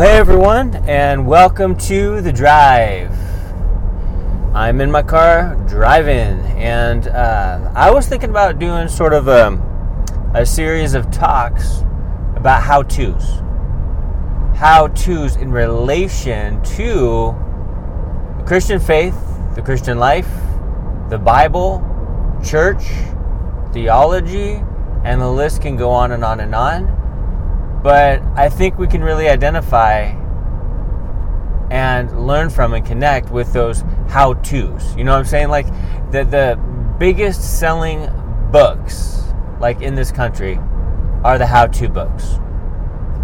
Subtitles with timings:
[0.00, 3.12] hey everyone, and welcome to the drive.
[4.54, 9.60] I'm in my car driving, and uh, I was thinking about doing sort of a,
[10.34, 11.80] a series of talks
[12.34, 13.42] about how to's.
[14.56, 17.34] How to's in relation to
[18.38, 19.14] the Christian faith,
[19.54, 20.30] the Christian life,
[21.10, 21.84] the Bible,
[22.42, 22.84] church,
[23.74, 24.62] theology,
[25.04, 26.99] and the list can go on and on and on
[27.82, 30.12] but I think we can really identify
[31.70, 34.94] and learn from and connect with those how to's.
[34.96, 35.48] You know what I'm saying?
[35.48, 35.66] Like
[36.10, 36.60] the the
[36.98, 38.08] biggest selling
[38.50, 39.22] books
[39.60, 40.58] like in this country
[41.24, 42.38] are the how to books.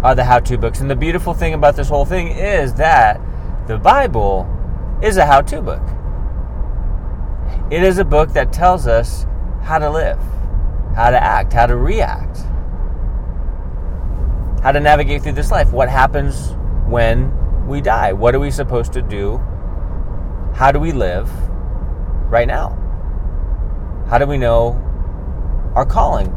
[0.03, 0.79] Are the how to books.
[0.79, 3.19] And the beautiful thing about this whole thing is that
[3.67, 4.47] the Bible
[5.01, 5.81] is a how to book.
[7.69, 9.25] It is a book that tells us
[9.61, 10.19] how to live,
[10.95, 12.39] how to act, how to react
[14.63, 15.71] how to navigate through this life.
[15.71, 16.55] What happens
[16.87, 18.13] when we die?
[18.13, 19.37] What are we supposed to do?
[20.53, 21.29] How do we live
[22.29, 22.69] right now?
[24.09, 24.81] How do we know
[25.75, 26.27] our calling?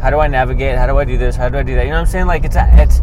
[0.00, 0.78] How do I navigate?
[0.78, 1.36] How do I do this?
[1.36, 1.84] How do I do that?
[1.84, 2.26] You know what I'm saying?
[2.26, 3.02] Like it's it's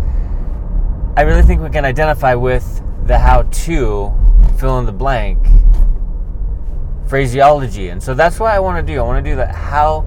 [1.17, 4.13] I really think we can identify with the how to
[4.57, 5.45] fill in the blank
[7.07, 7.89] phraseology.
[7.89, 8.99] And so that's what I want to do.
[8.99, 10.05] I want to do the how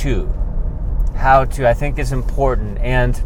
[0.00, 0.41] to
[1.14, 2.78] how to, I think is important.
[2.78, 3.20] And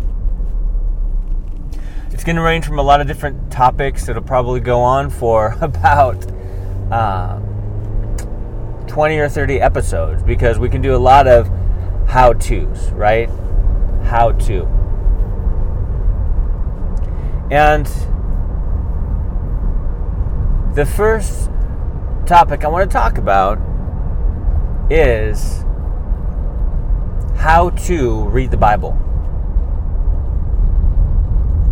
[2.11, 4.09] it's going to range from a lot of different topics.
[4.09, 6.27] It'll probably go on for about
[6.91, 7.39] uh,
[8.87, 11.49] 20 or 30 episodes because we can do a lot of
[12.09, 13.29] how to's, right?
[14.05, 14.63] How to.
[17.51, 17.87] And
[20.75, 21.51] the first
[22.27, 23.59] topic I want to talk about
[24.91, 25.66] is
[27.47, 28.91] how to read the Bible.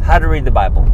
[0.05, 0.85] How to read the Bible.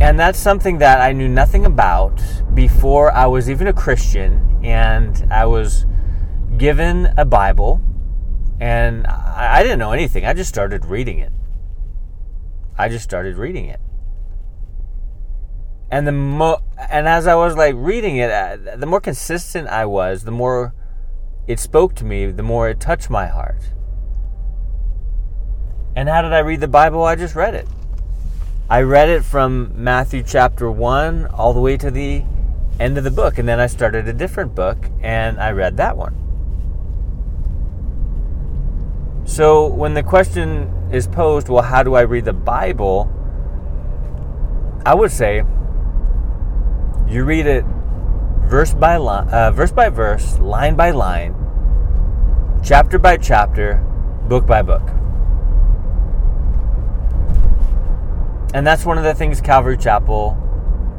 [0.00, 2.22] And that's something that I knew nothing about
[2.54, 5.86] before I was even a Christian and I was
[6.56, 7.80] given a Bible
[8.60, 10.24] and I didn't know anything.
[10.24, 11.32] I just started reading it.
[12.78, 13.80] I just started reading it.
[15.90, 19.84] And the mo- and as I was like reading it, uh, the more consistent I
[19.84, 20.74] was, the more
[21.46, 23.70] it spoke to me, the more it touched my heart.
[25.94, 27.04] And how did I read the Bible?
[27.04, 27.66] I just read it.
[28.70, 32.22] I read it from Matthew chapter 1 all the way to the
[32.80, 33.38] end of the book.
[33.38, 36.16] And then I started a different book and I read that one.
[39.24, 43.10] So when the question is posed, well, how do I read the Bible?
[44.86, 45.44] I would say
[47.06, 47.64] you read it
[48.44, 51.34] verse by line, uh, verse by verse, line by line,
[52.64, 53.76] chapter by chapter,
[54.28, 54.82] book by book.
[58.54, 60.36] And that's one of the things Calvary Chapel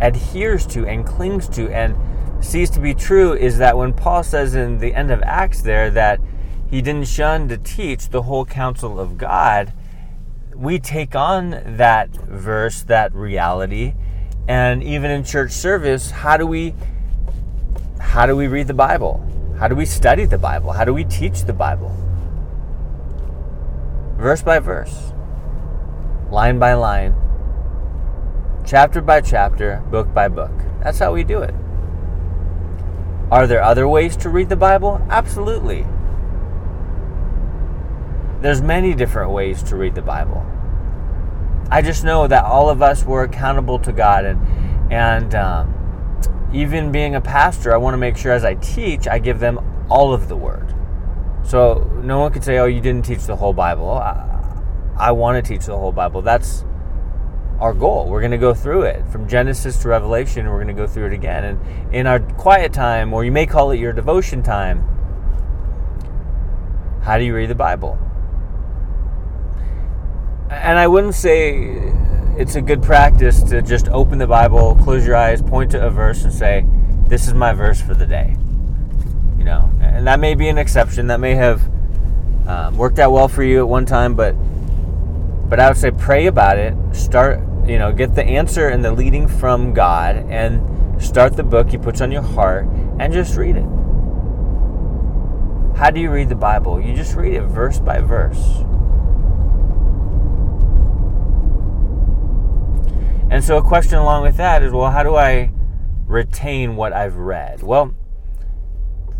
[0.01, 1.95] adheres to and clings to and
[2.43, 5.89] sees to be true is that when Paul says in the end of Acts there
[5.91, 6.19] that
[6.69, 9.73] he didn't shun to teach the whole counsel of God,
[10.55, 13.93] we take on that verse, that reality,
[14.47, 16.73] and even in church service, how do we
[18.13, 19.25] how do we read the Bible?
[19.57, 20.71] How do we study the Bible?
[20.71, 21.89] How do we teach the Bible?
[24.17, 25.13] Verse by verse,
[26.29, 27.15] line by line,
[28.67, 30.51] chapter by chapter, book by book.
[30.83, 31.55] That's how we do it.
[33.31, 35.03] Are there other ways to read the Bible?
[35.09, 35.83] Absolutely.
[38.41, 40.45] There's many different ways to read the Bible.
[41.71, 45.82] I just know that all of us were accountable to God, and and um,
[46.53, 49.59] even being a pastor, I want to make sure as I teach, I give them
[49.89, 50.73] all of the word.
[51.43, 54.29] So no one could say, "Oh, you didn't teach the whole Bible." I,
[54.97, 56.21] I want to teach the whole Bible.
[56.21, 56.63] That's
[57.59, 58.07] our goal.
[58.07, 60.47] We're going to go through it from Genesis to Revelation.
[60.47, 61.43] We're going to go through it again.
[61.43, 64.87] And in our quiet time, or you may call it your devotion time,
[67.03, 67.97] how do you read the Bible?
[70.49, 71.93] And I wouldn't say
[72.37, 75.89] it's a good practice to just open the Bible, close your eyes, point to a
[75.89, 76.65] verse, and say,
[77.07, 78.35] This is my verse for the day.
[79.37, 81.07] You know, and that may be an exception.
[81.07, 81.61] That may have
[82.47, 84.35] um, worked out well for you at one time, but
[85.49, 86.73] but I would say pray about it.
[86.93, 91.69] Start, you know, get the answer and the leading from God, and start the book
[91.69, 92.65] He puts on your heart,
[92.99, 93.65] and just read it.
[95.77, 96.81] How do you read the Bible?
[96.81, 98.63] You just read it verse by verse.
[103.33, 105.49] And so, a question along with that is well, how do I
[106.05, 107.63] retain what I've read?
[107.63, 107.95] Well,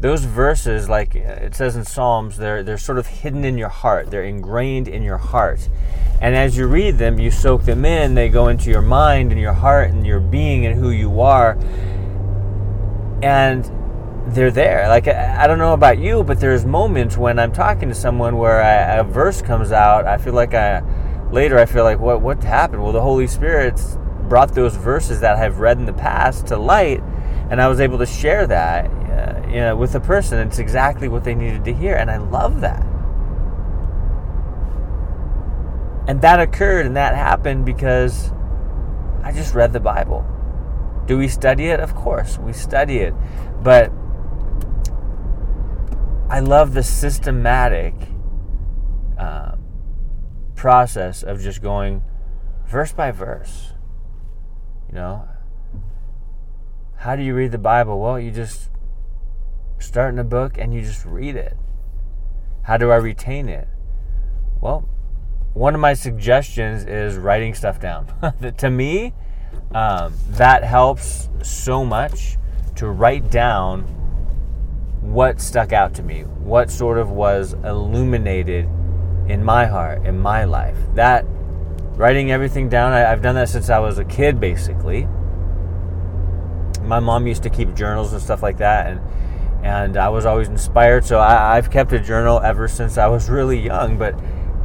[0.02, 3.70] those verses, like uh, it says in Psalms, they're, they're sort of hidden in your
[3.70, 4.12] heart.
[4.12, 5.68] They're ingrained in your heart.
[6.22, 8.14] And as you read them, you soak them in.
[8.14, 11.58] They go into your mind and your heart and your being and who you are.
[13.24, 13.66] And
[14.32, 14.88] they're there.
[14.90, 18.62] Like, I don't know about you, but there's moments when I'm talking to someone where
[18.62, 20.06] I, a verse comes out.
[20.06, 20.84] I feel like I,
[21.32, 22.84] later, I feel like, what, what happened?
[22.84, 23.98] Well, the Holy Spirit's
[24.34, 27.04] brought those verses that I've read in the past to light
[27.52, 30.40] and I was able to share that uh, you know, with a person.
[30.40, 32.84] It's exactly what they needed to hear, and I love that.
[36.08, 38.32] And that occurred and that happened because
[39.22, 40.26] I just read the Bible.
[41.06, 41.80] Do we study it?
[41.80, 43.14] Of course, we study it.
[43.62, 43.92] But
[46.28, 47.94] I love the systematic
[49.16, 49.58] uh,
[50.56, 52.02] process of just going
[52.66, 53.73] verse by verse.
[54.94, 55.28] You know,
[56.98, 58.00] how do you read the Bible?
[58.00, 58.70] Well, you just
[59.80, 61.58] start in a book and you just read it.
[62.62, 63.68] How do I retain it?
[64.62, 64.88] Well,
[65.56, 68.06] one of my suggestions is writing stuff down.
[68.58, 69.16] to me,
[69.74, 72.38] um, that helps so much
[72.76, 73.86] to write down
[75.02, 78.66] what stuck out to me, what sort of was illuminated
[79.28, 80.78] in my heart, in my life.
[80.94, 81.26] That
[81.96, 85.08] writing everything down, I, I've done that since I was a kid, basically
[86.86, 89.02] my mom used to keep journals and stuff like that, and
[89.66, 91.06] and I was always inspired.
[91.06, 94.16] So I, I've kept a journal ever since I was really young, but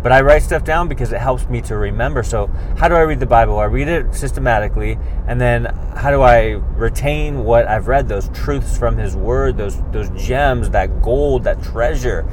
[0.02, 2.22] but I write stuff down because it helps me to remember.
[2.22, 3.58] So, how do I read the Bible?
[3.58, 5.66] I read it systematically, and then
[5.96, 10.70] how do I retain what I've read, those truths from His Word, those those gems,
[10.70, 12.26] that gold, that treasure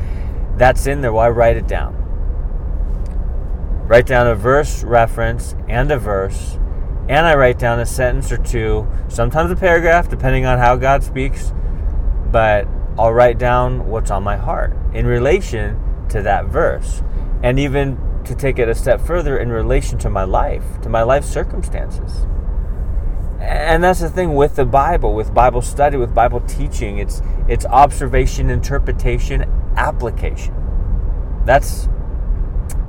[0.58, 1.14] that's in there?
[1.14, 2.02] Well, I write it down.
[3.88, 6.58] Write down a verse reference and a verse,
[7.08, 11.04] and I write down a sentence or two, sometimes a paragraph, depending on how God
[11.04, 11.54] speaks,
[12.32, 12.68] but
[12.98, 15.80] I'll write down what's on my heart in relation
[16.10, 17.04] to that verse.
[17.44, 21.04] And even to take it a step further in relation to my life, to my
[21.04, 22.26] life circumstances.
[23.40, 27.66] And that's the thing with the Bible, with Bible study, with Bible teaching, it's it's
[27.66, 29.44] observation, interpretation,
[29.76, 30.56] application.
[31.46, 31.88] That's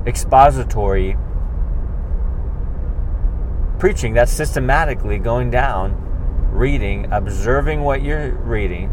[0.07, 1.17] expository
[3.77, 5.95] preaching that's systematically going down,
[6.51, 8.91] reading, observing what you're reading.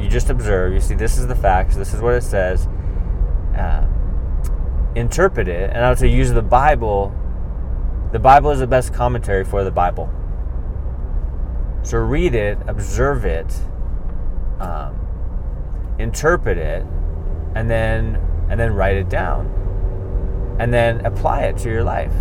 [0.00, 0.72] You just observe.
[0.72, 1.76] You see, this is the facts.
[1.76, 2.66] This is what it says.
[3.56, 3.86] Uh,
[4.96, 7.14] interpret it, and I would say use the Bible.
[8.12, 10.10] The Bible is the best commentary for the Bible.
[11.82, 13.54] So read it, observe it,
[14.60, 14.96] um,
[15.98, 16.84] interpret it,
[17.54, 18.16] and then
[18.48, 19.46] and then write it down,
[20.58, 22.12] and then apply it to your life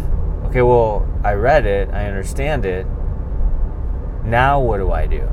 [0.52, 2.86] okay, well, I read it, I understand it.
[4.26, 5.30] Now what do I do?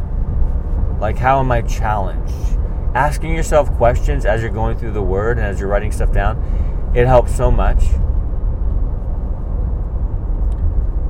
[1.00, 2.32] Like, how am I challenged?
[2.94, 6.92] Asking yourself questions as you're going through the word and as you're writing stuff down,
[6.94, 7.82] it helps so much.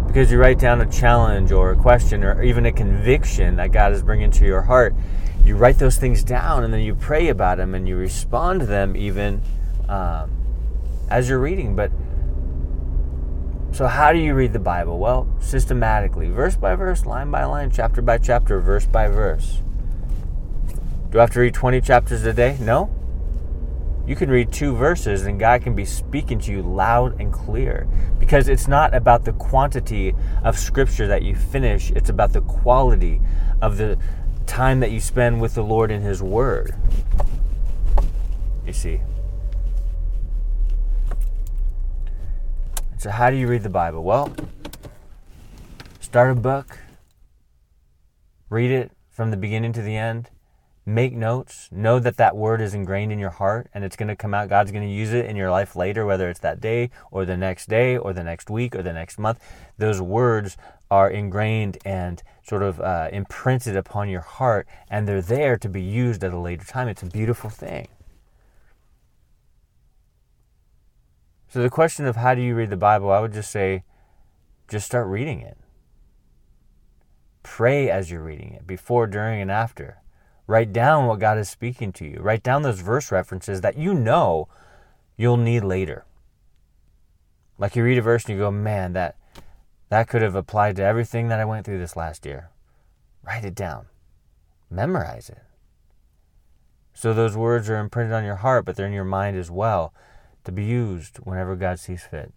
[0.07, 3.93] Because you write down a challenge or a question or even a conviction that God
[3.93, 4.95] is bringing to your heart.
[5.45, 8.67] You write those things down and then you pray about them and you respond to
[8.67, 9.43] them even
[9.87, 10.31] um,
[11.09, 11.75] as you're reading.
[11.75, 11.91] But
[13.73, 14.99] so, how do you read the Bible?
[14.99, 19.63] Well, systematically, verse by verse, line by line, chapter by chapter, verse by verse.
[21.11, 22.57] Do I have to read 20 chapters a day?
[22.61, 22.91] No.
[24.07, 27.87] You can read two verses and God can be speaking to you loud and clear
[28.19, 33.21] because it's not about the quantity of scripture that you finish, it's about the quality
[33.61, 33.99] of the
[34.47, 36.75] time that you spend with the Lord in His Word.
[38.67, 39.01] You see.
[42.99, 44.03] So, how do you read the Bible?
[44.03, 44.35] Well,
[46.01, 46.81] start a book,
[48.51, 50.31] read it from the beginning to the end,
[50.85, 54.17] make notes, know that that word is ingrained in your heart and it's going to
[54.17, 54.49] come out.
[54.49, 57.37] God's going to use it in your life later, whether it's that day or the
[57.37, 59.39] next day or the next week or the next month.
[59.77, 60.57] Those words
[60.91, 65.83] are ingrained and sort of uh, imprinted upon your heart, and they're there to be
[65.83, 66.89] used at a later time.
[66.89, 67.87] It's a beautiful thing.
[71.49, 73.85] So the question of how do you read the Bible, I would just say
[74.69, 75.57] just start reading it.
[77.43, 80.03] Pray as you're reading it, before, during, and after.
[80.47, 82.19] Write down what God is speaking to you.
[82.21, 84.49] Write down those verse references that you know
[85.17, 86.05] you'll need later.
[87.57, 89.17] Like you read a verse and you go, man, that
[89.89, 92.51] that could have applied to everything that I went through this last year.
[93.23, 93.87] Write it down.
[94.71, 95.43] Memorize it.
[96.93, 99.95] So those words are imprinted on your heart, but they're in your mind as well
[100.49, 102.33] to be used whenever God sees fit.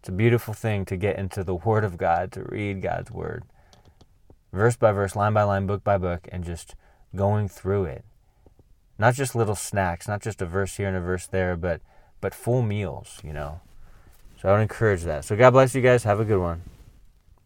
[0.00, 3.44] It's a beautiful thing to get into the Word of God, to read God's Word,
[4.52, 6.74] verse by verse, line by line, book by book, and just
[7.16, 8.04] going through it.
[8.98, 11.80] Not just little snacks, not just a verse here and a verse there, but
[12.20, 13.62] but full meals, you know.
[14.40, 15.24] So I would encourage that.
[15.24, 16.04] So God bless you guys.
[16.04, 16.60] Have a good one.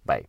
[0.04, 0.24] Bye.